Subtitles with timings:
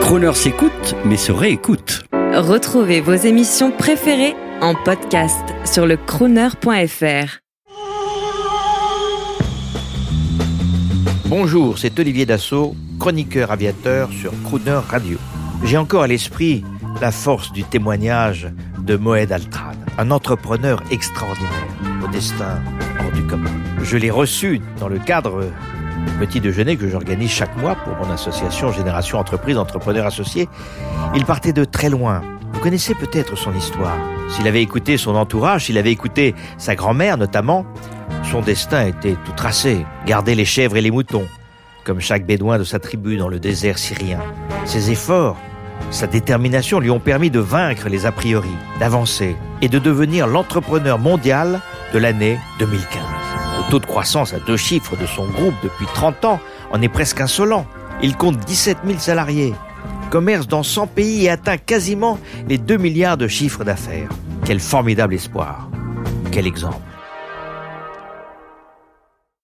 [0.00, 2.04] Croner s'écoute, mais se réécoute.
[2.12, 7.38] Retrouvez vos émissions préférées en podcast sur le crooner.fr.
[11.26, 15.18] Bonjour, c'est Olivier Dassault, chroniqueur aviateur sur Crooner Radio.
[15.64, 16.64] J'ai encore à l'esprit
[17.00, 18.48] la force du témoignage
[18.78, 21.66] de Moed Altran, un entrepreneur extraordinaire,
[22.04, 22.60] au destin
[23.00, 23.50] hors du commun.
[23.82, 25.50] Je l'ai reçu dans le cadre
[26.18, 30.48] petit déjeuner que j'organise chaque mois pour mon association Génération Entreprise Entrepreneurs Associés.
[31.14, 32.22] Il partait de très loin.
[32.52, 33.96] Vous connaissez peut-être son histoire.
[34.28, 37.66] S'il avait écouté son entourage, s'il avait écouté sa grand-mère notamment,
[38.30, 39.84] son destin était tout tracé.
[40.06, 41.26] Garder les chèvres et les moutons,
[41.84, 44.20] comme chaque bédouin de sa tribu dans le désert syrien.
[44.64, 45.36] Ses efforts
[45.90, 50.98] sa détermination lui ont permis de vaincre les a priori, d'avancer et de devenir l'entrepreneur
[50.98, 51.60] mondial
[51.92, 53.13] de l'année 2015.
[53.56, 56.40] Le taux de croissance à deux chiffres de son groupe depuis 30 ans
[56.72, 57.66] en est presque insolent.
[58.02, 59.54] Il compte 17 000 salariés,
[60.10, 62.18] commerce dans 100 pays et atteint quasiment
[62.48, 64.08] les 2 milliards de chiffres d'affaires.
[64.44, 65.68] Quel formidable espoir.
[66.30, 66.76] Quel exemple.